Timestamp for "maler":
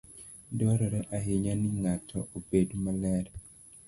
2.83-3.25